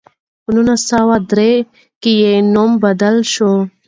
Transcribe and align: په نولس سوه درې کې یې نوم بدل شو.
په 0.43 0.49
نولس 0.55 0.81
سوه 0.91 1.15
درې 1.31 1.51
کې 2.01 2.11
یې 2.21 2.33
نوم 2.53 2.71
بدل 2.83 3.15
شو. 3.33 3.51